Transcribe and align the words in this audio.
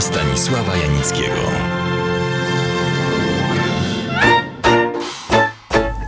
Stanisława 0.00 0.76
Janickiego. 0.76 1.74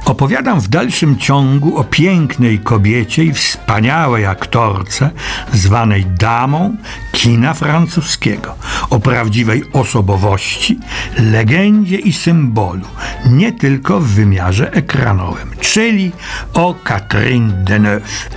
Opowiadam 0.05 0.61
w 0.61 0.69
dalszym 0.69 1.19
ciągu 1.19 1.79
o 1.79 1.85
pięknej 1.85 2.59
kobiecie 2.59 3.25
i 3.25 3.33
wspaniałej 3.33 4.27
aktorce, 4.27 5.11
zwanej 5.53 6.07
damą 6.07 6.77
kina 7.13 7.55
francuskiego, 7.55 8.55
o 8.91 9.01
prawdziwej 9.01 9.65
osobowości, 9.73 10.79
legendzie 11.19 11.97
i 11.97 12.13
symbolu, 12.13 12.87
nie 13.27 13.53
tylko 13.53 14.01
w 14.01 14.07
wymiarze 14.07 14.73
ekranowym, 14.73 15.51
czyli 15.61 16.13
o 16.55 16.75
Catherine 16.85 17.53
Deneuve. 17.65 18.29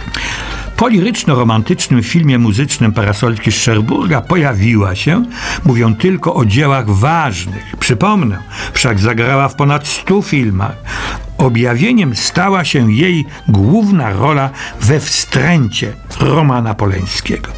Po 0.80 0.88
liryczno-romantycznym 0.88 2.04
filmie 2.04 2.38
muzycznym 2.38 2.92
Parasolki 2.92 3.52
Szerburga 3.52 4.22
pojawiła 4.22 4.96
się, 4.96 5.26
mówią 5.66 5.96
tylko 5.96 6.34
o 6.36 6.46
dziełach 6.46 6.90
ważnych. 6.90 7.76
Przypomnę, 7.80 8.38
wszak 8.74 9.00
zagrała 9.00 9.48
w 9.48 9.56
ponad 9.56 9.88
stu 9.88 10.22
filmach. 10.22 10.76
Objawieniem 11.38 12.16
stała 12.16 12.66
się 12.66 12.94
jej 12.94 13.26
główna 13.48 14.10
rola 14.10 14.50
we 14.82 15.00
wstręcie 15.00 15.94
Romana 16.20 16.74
Poleńskiego. 16.74 17.52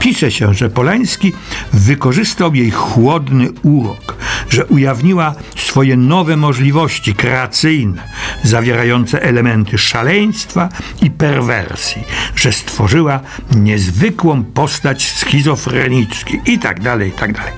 Pisze 0.00 0.30
się, 0.30 0.54
że 0.54 0.68
Polański 0.68 1.32
wykorzystał 1.72 2.54
jej 2.54 2.70
chłodny 2.70 3.48
urok, 3.62 4.16
że 4.50 4.66
ujawniła 4.66 5.34
swoje 5.70 5.96
nowe 5.96 6.36
możliwości 6.36 7.14
kreacyjne, 7.14 8.02
zawierające 8.42 9.22
elementy 9.22 9.78
szaleństwa 9.78 10.68
i 11.02 11.10
perwersji, 11.10 12.04
że 12.36 12.52
stworzyła 12.52 13.20
niezwykłą 13.56 14.44
postać 14.44 15.10
schizofreniczki 15.12 16.40
i 16.46 16.58
tak 16.58 16.80
dalej, 16.80 17.08
i 17.08 17.12
tak. 17.12 17.52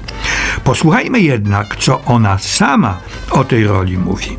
Posłuchajmy 0.65 1.21
jednak, 1.21 1.77
co 1.77 2.05
ona 2.05 2.39
sama 2.39 2.99
o 3.31 3.45
tej 3.45 3.67
roli 3.67 3.99
mówi. 3.99 4.37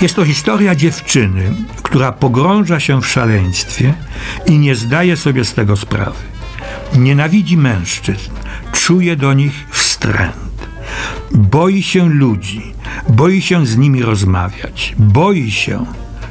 Jest 0.00 0.16
to 0.16 0.24
historia 0.24 0.74
dziewczyny, 0.74 1.54
która 1.82 2.12
pogrąża 2.12 2.80
się 2.80 3.02
w 3.02 3.06
szaleństwie 3.06 3.94
i 4.46 4.58
nie 4.58 4.74
zdaje 4.74 5.16
sobie 5.16 5.44
z 5.44 5.54
tego 5.54 5.76
sprawy. 5.76 6.22
Nienawidzi 6.94 7.56
mężczyzn, 7.56 8.30
czuje 8.72 9.16
do 9.16 9.32
nich 9.32 9.66
wstręt. 9.70 10.49
Boi 11.30 11.82
się 11.82 12.08
ludzi, 12.08 12.72
boi 13.08 13.42
się 13.42 13.66
z 13.66 13.76
nimi 13.76 14.02
rozmawiać, 14.02 14.94
boi 14.98 15.50
się, 15.50 15.86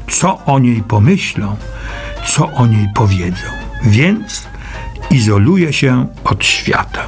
co 0.08 0.46
o 0.46 0.60
niej 0.60 0.84
pomyślą, 0.84 1.56
co 2.26 2.52
o 2.52 2.68
niej 2.68 2.88
powiedzą, 2.96 3.48
więc 3.84 4.48
izoluje 5.12 5.74
się 5.74 6.08
od 6.24 6.46
świata. 6.46 7.08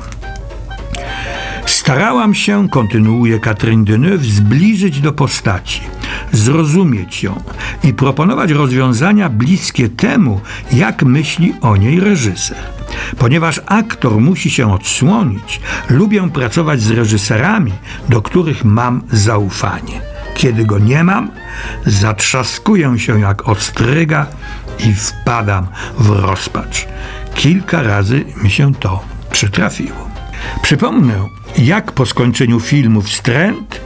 Starałam 1.66 2.36
się, 2.36 2.70
kontynuuje 2.70 3.40
Catherine 3.40 3.86
Deneuve, 3.86 4.26
zbliżyć 4.26 5.02
do 5.02 5.14
postaci, 5.14 5.82
zrozumieć 6.32 7.24
ją 7.24 7.44
i 7.84 7.94
proponować 7.94 8.52
rozwiązania 8.52 9.30
bliskie 9.30 9.90
temu, 9.90 10.42
jak 10.72 11.04
myśli 11.04 11.54
o 11.62 11.78
niej 11.78 12.00
reżyser. 12.00 12.81
Ponieważ 13.18 13.62
aktor 13.66 14.18
musi 14.18 14.50
się 14.50 14.74
odsłonić, 14.74 15.62
lubię 15.90 16.30
pracować 16.30 16.82
z 16.82 16.92
reżyserami, 16.92 17.74
do 18.10 18.22
których 18.22 18.66
mam 18.66 19.02
zaufanie. 19.12 20.02
Kiedy 20.34 20.66
go 20.66 20.80
nie 20.80 21.04
mam, 21.04 21.32
zatrzaskuję 21.86 23.00
się 23.00 23.20
jak 23.20 23.48
ostryga 23.48 24.26
i 24.80 24.94
wpadam 24.94 25.68
w 25.98 26.10
rozpacz. 26.10 26.88
Kilka 27.36 27.84
razy 27.84 28.26
mi 28.44 28.50
się 28.52 28.76
to 28.76 29.04
przytrafiło. 29.32 30.12
Przypomnę, 30.62 31.28
jak 31.58 31.92
po 31.92 32.06
skończeniu 32.06 32.60
filmu 32.60 33.02
Wstręt 33.02 33.82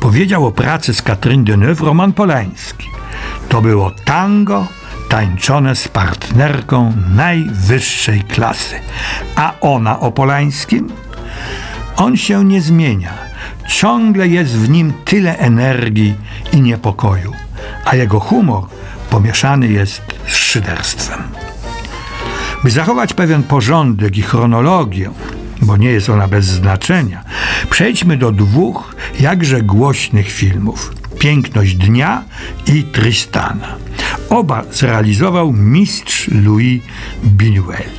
powiedział 0.00 0.46
o 0.46 0.52
pracy 0.52 0.94
z 0.94 1.02
Katrin 1.02 1.44
Deneuve 1.44 1.80
Roman 1.80 2.12
Polański. 2.12 2.88
To 3.48 3.62
było 3.62 3.90
tango 4.04 4.66
tańczone 5.10 5.76
z 5.76 5.88
partnerką 5.88 6.92
najwyższej 7.14 8.22
klasy. 8.22 8.74
A 9.36 9.54
ona 9.60 10.00
o 10.00 10.12
Polańskim? 10.12 10.88
On 11.96 12.16
się 12.16 12.44
nie 12.44 12.60
zmienia. 12.62 13.12
Ciągle 13.68 14.28
jest 14.28 14.58
w 14.58 14.68
nim 14.68 14.92
tyle 15.04 15.38
energii 15.38 16.14
i 16.52 16.60
niepokoju, 16.60 17.32
a 17.84 17.96
jego 17.96 18.20
humor 18.20 18.64
pomieszany 19.10 19.68
jest 19.68 20.02
z 20.26 20.34
szyderstwem. 20.34 21.22
By 22.64 22.70
zachować 22.70 23.14
pewien 23.14 23.42
porządek 23.42 24.18
i 24.18 24.22
chronologię, 24.22 25.10
bo 25.62 25.76
nie 25.76 25.90
jest 25.90 26.10
ona 26.10 26.28
bez 26.28 26.44
znaczenia, 26.44 27.24
przejdźmy 27.70 28.16
do 28.16 28.32
dwóch 28.32 28.96
jakże 29.20 29.62
głośnych 29.62 30.32
filmów: 30.32 30.92
Piękność 31.20 31.74
Dnia 31.74 32.24
i 32.66 32.82
Tristana. 32.82 33.76
Oba 34.30 34.64
zrealizował 34.72 35.52
mistrz 35.52 36.28
Louis 36.28 36.82
Buñuel. 37.24 37.90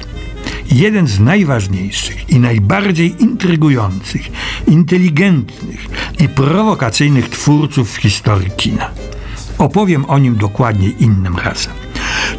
Jeden 0.72 1.08
z 1.08 1.20
najważniejszych 1.20 2.30
i 2.30 2.40
najbardziej 2.40 3.22
intrygujących, 3.22 4.22
inteligentnych 4.68 5.88
i 6.20 6.30
prowokacyjnych 6.30 7.30
twórców 7.30 7.92
w 7.92 7.98
historii 7.98 8.52
kina. 8.58 8.90
Opowiem 9.58 10.06
o 10.06 10.20
nim 10.20 10.36
dokładnie 10.36 10.90
innym 10.90 11.38
razem. 11.38 11.74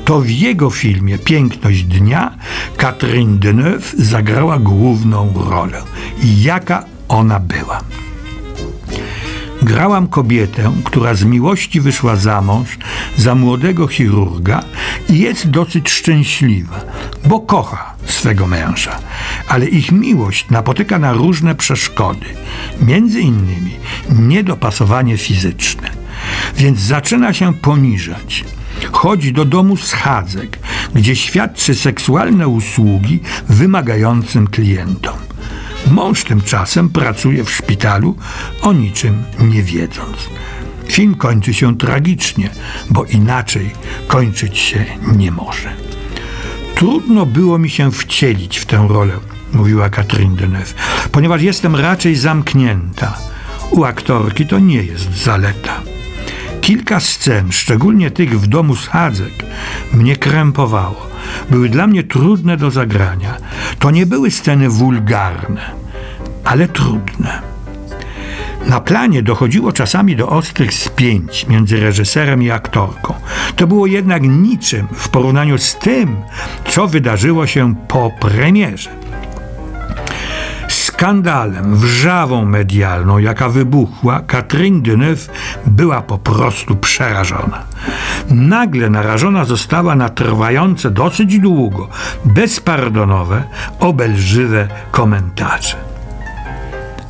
To 0.04 0.20
w 0.20 0.30
jego 0.30 0.70
filmie 0.70 1.18
Piękność 1.18 1.84
Dnia 1.84 2.36
Catherine 2.76 3.38
Deneuve 3.38 3.94
zagrała 3.98 4.58
główną 4.58 5.32
rolę. 5.50 5.82
Jaka 6.22 6.84
ona 7.08 7.40
była? 7.40 8.01
Grałam 9.62 10.08
kobietę, 10.08 10.72
która 10.84 11.14
z 11.14 11.24
miłości 11.24 11.80
wyszła 11.80 12.16
za 12.16 12.40
mąż 12.40 12.78
za 13.16 13.34
młodego 13.34 13.86
chirurga 13.86 14.64
i 15.08 15.18
jest 15.18 15.50
dosyć 15.50 15.90
szczęśliwa, 15.90 16.80
bo 17.24 17.40
kocha 17.40 17.94
swego 18.06 18.46
męża. 18.46 18.98
Ale 19.48 19.66
ich 19.66 19.92
miłość 19.92 20.50
napotyka 20.50 20.98
na 20.98 21.12
różne 21.12 21.54
przeszkody, 21.54 22.26
między 22.80 23.20
innymi 23.20 23.76
niedopasowanie 24.08 25.18
fizyczne. 25.18 25.90
Więc 26.56 26.80
zaczyna 26.80 27.32
się 27.32 27.54
poniżać. 27.54 28.44
Chodzi 28.92 29.32
do 29.32 29.44
domu 29.44 29.76
schadzek, 29.76 30.58
gdzie 30.94 31.16
świadczy 31.16 31.74
seksualne 31.74 32.48
usługi 32.48 33.20
wymagającym 33.48 34.46
klientom. 34.48 35.21
Mąż 35.92 36.24
tymczasem 36.24 36.88
pracuje 36.88 37.44
w 37.44 37.50
szpitalu, 37.50 38.16
o 38.62 38.72
niczym 38.72 39.22
nie 39.40 39.62
wiedząc. 39.62 40.16
Film 40.88 41.14
kończy 41.14 41.54
się 41.54 41.78
tragicznie, 41.78 42.50
bo 42.90 43.04
inaczej 43.04 43.70
kończyć 44.06 44.58
się 44.58 44.84
nie 45.16 45.30
może. 45.30 45.72
Trudno 46.74 47.26
było 47.26 47.58
mi 47.58 47.70
się 47.70 47.92
wcielić 47.92 48.58
w 48.58 48.66
tę 48.66 48.86
rolę, 48.88 49.12
mówiła 49.52 49.90
Katrin 49.90 50.36
Deneuve, 50.36 50.74
ponieważ 51.12 51.42
jestem 51.42 51.76
raczej 51.76 52.16
zamknięta. 52.16 53.18
U 53.70 53.84
aktorki 53.84 54.46
to 54.46 54.58
nie 54.58 54.82
jest 54.82 55.24
zaleta. 55.24 55.80
Kilka 56.60 57.00
scen, 57.00 57.52
szczególnie 57.52 58.10
tych 58.10 58.40
w 58.40 58.46
domu 58.46 58.76
schadzek, 58.76 59.32
mnie 59.92 60.16
krępowało. 60.16 61.06
Były 61.50 61.68
dla 61.68 61.86
mnie 61.86 62.02
trudne 62.02 62.56
do 62.56 62.70
zagrania. 62.70 63.36
To 63.78 63.90
nie 63.90 64.06
były 64.06 64.30
sceny 64.30 64.68
wulgarne, 64.68 65.81
ale 66.44 66.68
trudne. 66.68 67.42
Na 68.66 68.80
planie 68.80 69.22
dochodziło 69.22 69.72
czasami 69.72 70.16
do 70.16 70.28
ostrych 70.28 70.74
spięć 70.74 71.46
między 71.48 71.80
reżyserem 71.80 72.42
i 72.42 72.50
aktorką. 72.50 73.14
To 73.56 73.66
było 73.66 73.86
jednak 73.86 74.22
niczym 74.22 74.86
w 74.92 75.08
porównaniu 75.08 75.58
z 75.58 75.76
tym, 75.76 76.16
co 76.68 76.86
wydarzyło 76.86 77.46
się 77.46 77.74
po 77.88 78.10
premierze 78.20 79.02
skandalem, 81.02 81.76
wrzawą 81.76 82.44
medialną, 82.44 83.18
jaka 83.18 83.48
wybuchła, 83.48 84.20
Catherine 84.20 84.82
Deneuve 84.82 85.30
była 85.66 86.02
po 86.02 86.18
prostu 86.18 86.76
przerażona. 86.76 87.62
Nagle 88.30 88.90
narażona 88.90 89.44
została 89.44 89.94
na 89.94 90.08
trwające 90.08 90.90
dosyć 90.90 91.38
długo, 91.38 91.88
bezpardonowe, 92.24 93.44
obelżywe 93.80 94.68
komentarze. 94.90 95.91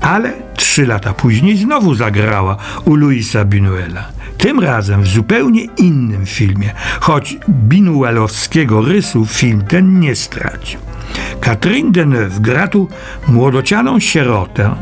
Ale 0.03 0.33
trzy 0.57 0.87
lata 0.87 1.13
później 1.15 1.57
znowu 1.57 1.95
zagrała 1.95 2.57
u 2.85 2.95
Luisa 2.95 3.45
Binuela. 3.45 4.09
Tym 4.39 4.61
razem 4.61 5.03
w 5.03 5.09
zupełnie 5.09 5.65
innym 5.65 6.27
filmie, 6.27 6.71
choć 7.01 7.37
binuelowskiego 7.49 8.83
rysu 8.83 9.27
film 9.27 9.63
ten 9.69 10.01
nie 10.01 10.17
stracił. 10.17 10.81
Catherine 11.41 11.93
Deneuve 11.93 12.41
gra 12.41 12.69
tu 12.69 12.89
młodocianą 13.29 14.01
sierotę, 14.01 14.75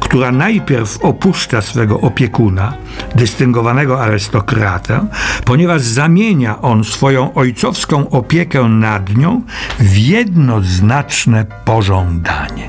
która 0.00 0.32
najpierw 0.32 1.04
opuszcza 1.04 1.62
swego 1.62 2.00
opiekuna, 2.00 2.74
dystyngowanego 3.14 4.02
arystokratę, 4.02 5.06
ponieważ 5.44 5.82
zamienia 5.82 6.62
on 6.62 6.84
swoją 6.84 7.34
ojcowską 7.34 8.10
opiekę 8.10 8.64
nad 8.64 9.16
nią 9.16 9.42
w 9.78 9.96
jednoznaczne 9.96 11.46
pożądanie. 11.64 12.68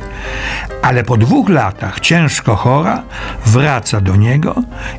Ale 0.82 1.04
po 1.04 1.18
dwóch 1.18 1.50
latach 1.50 2.00
ciężko 2.00 2.56
chora 2.56 3.04
wraca 3.46 4.02
do 4.02 4.16
niego 4.16 4.56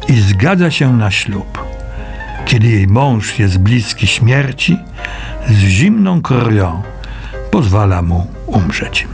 i 0.09 0.21
zgadza 0.21 0.71
się 0.71 0.97
na 0.97 1.11
ślub. 1.11 1.65
Kiedy 2.45 2.69
jej 2.69 2.87
mąż 2.87 3.39
jest 3.39 3.59
bliski 3.59 4.07
śmierci, 4.07 4.79
z 5.49 5.59
zimną 5.59 6.23
krwią 6.23 6.83
pozwala 7.53 8.03
mu 8.03 8.27
umrzeć. 8.47 9.09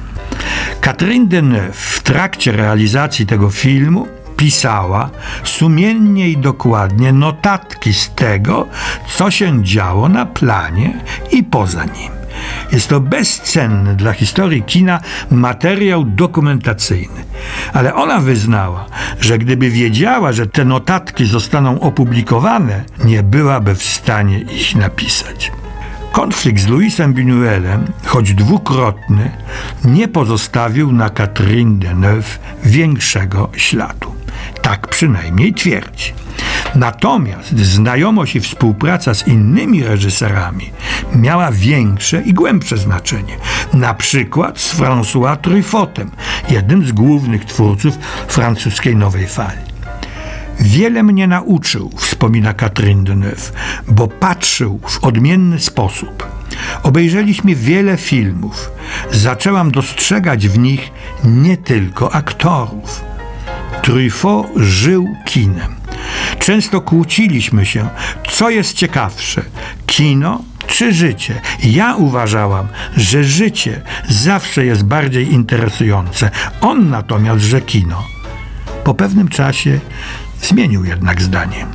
Catherine 0.81 1.27
Deneuve 1.27 1.77
w 1.77 2.03
trakcie 2.03 2.53
realizacji 2.53 3.27
tego 3.27 3.51
filmu 3.51 4.07
pisała 4.37 5.11
sumiennie 5.45 6.29
i 6.29 6.37
dokładnie 6.37 7.13
notatki 7.13 7.95
z 7.95 8.11
tego, 8.15 8.67
co 9.09 9.31
się 9.31 9.65
działo 9.65 10.09
na 10.09 10.27
planie 10.27 11.01
i 11.33 11.43
poza 11.43 11.85
nim. 11.85 12.13
Jest 12.73 12.89
to 12.89 13.01
bezcenny 13.01 13.95
dla 13.95 14.13
historii 14.13 14.63
kina 14.63 15.01
materiał 15.31 16.05
dokumentacyjny. 16.05 17.25
Ale 17.73 17.95
ona 17.95 18.21
wyznała, 18.21 18.87
że 19.21 19.39
gdyby 19.39 19.71
wiedziała, 19.71 20.33
że 20.33 20.47
te 20.47 20.65
notatki 20.65 21.27
zostaną 21.27 21.81
opublikowane, 21.81 22.85
nie 23.05 23.23
byłaby 23.23 23.75
w 23.75 23.83
stanie 23.83 24.39
ich 24.39 24.77
napisać. 24.77 25.53
Konflikt 26.19 26.63
z 26.63 26.69
Louisem 26.69 27.15
Buñuelem, 27.15 27.87
choć 28.05 28.35
dwukrotny, 28.35 29.31
nie 29.85 30.09
pozostawił 30.09 30.93
na 30.93 31.11
Catherine 31.11 31.79
Deneuve 31.79 32.39
większego 32.65 33.51
śladu. 33.57 34.15
Tak 34.63 34.89
przynajmniej 34.89 35.55
twierdzi. 35.55 36.13
Natomiast 36.75 37.59
znajomość 37.59 38.37
i 38.37 38.41
współpraca 38.41 39.15
z 39.15 39.29
innymi 39.29 39.85
reżyserami 39.85 40.71
miała 41.15 41.53
większe 41.53 42.23
i 42.23 42.35
głębsze 42.35 42.77
znaczenie. 42.77 43.37
Na 43.73 43.95
przykład 43.95 44.61
z 44.61 44.75
François 44.75 45.37
Truffaut'em, 45.37 46.07
jednym 46.51 46.87
z 46.87 46.93
głównych 46.93 47.45
twórców 47.45 47.99
francuskiej 48.29 48.97
nowej 48.97 49.27
fali. 49.27 49.78
Wiele 50.61 51.03
mnie 51.03 51.27
nauczył, 51.27 51.91
wspomina 51.97 52.55
Catherine 52.55 53.05
Deneuve, 53.05 53.53
bo 53.89 54.09
patrzył 54.09 54.81
w 54.87 55.05
odmienny 55.05 55.61
sposób. 55.61 56.27
Obejrzeliśmy 56.83 57.55
wiele 57.55 57.97
filmów. 57.97 58.71
Zaczęłam 59.13 59.71
dostrzegać 59.71 60.49
w 60.49 60.59
nich 60.59 60.91
nie 61.25 61.57
tylko 61.57 62.15
aktorów. 62.15 63.01
Truffaut 63.83 64.47
żył 64.57 65.09
kinem. 65.25 65.75
Często 66.39 66.81
kłóciliśmy 66.81 67.67
się, 67.67 67.89
co 68.31 68.51
jest 68.51 68.73
ciekawsze, 68.73 69.43
kino 69.87 70.43
czy 70.67 70.93
życie. 70.93 71.41
Ja 71.65 71.97
uważałam, 71.97 72.69
że 72.97 73.25
życie 73.25 73.83
zawsze 74.09 74.65
jest 74.65 74.85
bardziej 74.85 75.33
interesujące. 75.33 76.31
On 76.61 76.91
natomiast, 76.91 77.45
że 77.45 77.61
kino. 77.61 78.05
Po 78.85 78.95
pewnym 78.95 79.29
czasie 79.29 79.81
zmienił 80.43 80.85
jednak 80.85 81.23
zdanie. 81.23 81.67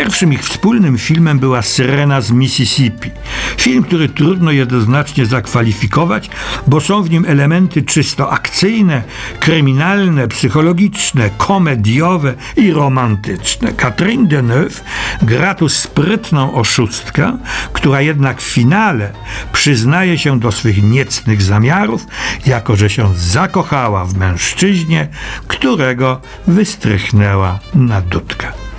Pierwszym 0.00 0.32
ich 0.32 0.44
wspólnym 0.44 0.98
filmem 0.98 1.38
była 1.38 1.62
Syrena 1.62 2.20
z 2.20 2.30
Mississippi. 2.30 3.10
Film, 3.56 3.84
który 3.84 4.08
trudno 4.08 4.50
jednoznacznie 4.50 5.26
zakwalifikować, 5.26 6.30
bo 6.66 6.80
są 6.80 7.02
w 7.02 7.10
nim 7.10 7.24
elementy 7.28 7.82
czysto 7.82 8.30
akcyjne, 8.30 9.02
kryminalne, 9.40 10.28
psychologiczne, 10.28 11.30
komediowe 11.38 12.34
i 12.56 12.72
romantyczne. 12.72 13.72
Catherine 13.72 14.28
Deneuve 14.28 14.84
gra 15.22 15.54
tu 15.54 15.68
sprytną 15.68 16.54
oszustkę, 16.54 17.38
która 17.72 18.00
jednak 18.00 18.40
w 18.42 18.52
finale 18.52 19.12
przyznaje 19.52 20.18
się 20.18 20.40
do 20.40 20.52
swych 20.52 20.82
niecnych 20.82 21.42
zamiarów, 21.42 22.06
jako 22.46 22.76
że 22.76 22.90
się 22.90 23.14
zakochała 23.14 24.04
w 24.04 24.14
mężczyźnie, 24.14 25.08
którego 25.46 26.20
wystrychnęła 26.46 27.58
na 27.74 28.00
dudkę. 28.00 28.69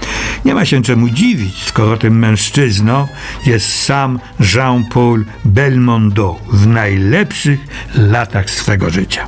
Nie 0.45 0.53
ma 0.53 0.65
się 0.65 0.81
czemu 0.81 1.09
dziwić, 1.09 1.63
skoro 1.63 1.97
tym 1.97 2.19
mężczyzną 2.19 3.07
jest 3.45 3.83
sam 3.83 4.19
Jean-Paul 4.55 5.25
Belmondo 5.45 6.39
w 6.49 6.67
najlepszych 6.67 7.59
latach 7.95 8.49
swego 8.49 8.89
życia. 8.89 9.27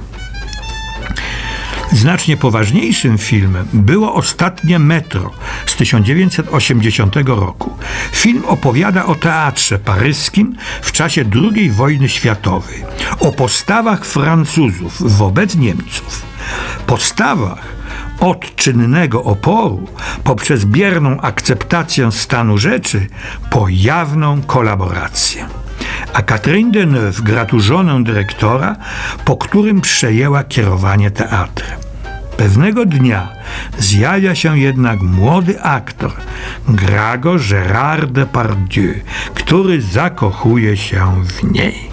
Znacznie 1.91 2.37
poważniejszym 2.37 3.17
filmem 3.17 3.67
było 3.73 4.13
Ostatnie 4.13 4.79
Metro 4.79 5.31
z 5.65 5.75
1980 5.75 7.15
roku. 7.15 7.77
Film 8.11 8.43
opowiada 8.45 9.05
o 9.05 9.15
teatrze 9.15 9.79
paryskim 9.79 10.55
w 10.81 10.91
czasie 10.91 11.25
II 11.35 11.71
wojny 11.71 12.09
światowej, 12.09 12.83
o 13.19 13.31
postawach 13.31 14.05
Francuzów 14.05 15.17
wobec 15.17 15.55
Niemców. 15.55 16.21
Postawach, 16.87 17.82
od 18.19 18.55
czynnego 18.55 19.23
oporu 19.23 19.87
poprzez 20.23 20.65
bierną 20.65 21.21
akceptację 21.21 22.11
stanu 22.11 22.57
rzeczy 22.57 23.07
po 23.49 23.65
jawną 23.69 24.41
kolaborację. 24.41 25.45
A 26.13 26.21
Catherine 26.21 26.71
Deneuve 26.71 27.21
gra 27.21 27.45
tu 27.45 27.59
żonę 27.59 28.03
dyrektora, 28.03 28.75
po 29.25 29.37
którym 29.37 29.81
przejęła 29.81 30.43
kierowanie 30.43 31.11
teatrem. 31.11 31.79
Pewnego 32.37 32.85
dnia 32.85 33.29
zjawia 33.77 34.35
się 34.35 34.59
jednak 34.59 35.01
młody 35.01 35.61
aktor, 35.61 36.11
gra 36.67 37.17
go 37.17 37.35
Gérard 37.35 38.11
Depardieu, 38.11 38.93
który 39.33 39.81
zakochuje 39.81 40.77
się 40.77 41.23
w 41.25 41.51
niej. 41.51 41.92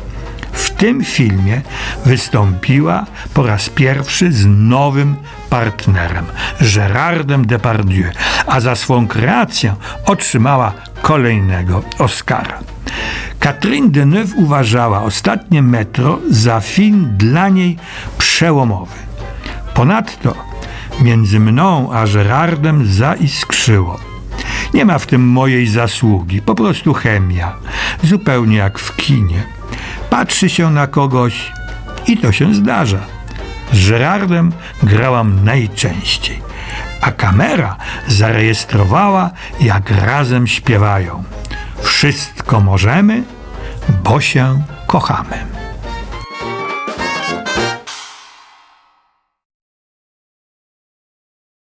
Tym 0.80 1.04
filmie 1.04 1.62
wystąpiła 2.04 3.06
po 3.34 3.46
raz 3.46 3.68
pierwszy 3.68 4.32
z 4.32 4.46
nowym 4.46 5.16
partnerem, 5.50 6.24
Gérardem 6.60 7.46
Depardieu, 7.46 8.10
a 8.46 8.60
za 8.60 8.74
swą 8.74 9.08
kreację 9.08 9.74
otrzymała 10.06 10.72
kolejnego 11.02 11.82
Oscara. 11.98 12.58
Catherine 13.40 13.90
Deneuve 13.90 14.34
uważała 14.36 15.02
ostatnie 15.02 15.62
metro 15.62 16.18
za 16.30 16.60
film 16.60 17.08
dla 17.16 17.48
niej 17.48 17.76
przełomowy. 18.18 18.96
Ponadto 19.74 20.34
między 21.00 21.40
mną 21.40 21.92
a 21.92 22.06
Gerardem 22.06 22.86
zaiskrzyło. 22.86 24.00
Nie 24.74 24.84
ma 24.84 24.98
w 24.98 25.06
tym 25.06 25.28
mojej 25.28 25.66
zasługi, 25.66 26.42
po 26.42 26.54
prostu 26.54 26.94
chemia, 26.94 27.56
zupełnie 28.02 28.56
jak 28.56 28.78
w 28.78 28.96
kinie. 28.96 29.59
Patrzy 30.10 30.48
się 30.48 30.70
na 30.70 30.86
kogoś 30.86 31.52
i 32.06 32.16
to 32.16 32.32
się 32.32 32.54
zdarza. 32.54 32.98
Z 33.72 33.88
Gerardem 33.90 34.52
grałam 34.82 35.44
najczęściej, 35.44 36.42
a 37.02 37.12
kamera 37.12 37.76
zarejestrowała, 38.06 39.30
jak 39.60 39.90
razem 39.90 40.46
śpiewają. 40.46 41.24
Wszystko 41.82 42.60
możemy, 42.60 43.22
bo 44.04 44.20
się 44.20 44.62
kochamy. 44.86 45.59